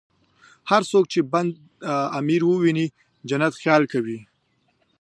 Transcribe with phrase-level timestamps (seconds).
[0.71, 1.51] هر څوک چې بند
[2.19, 2.93] امیر ویني، د
[3.29, 4.19] جنت خیال کوي.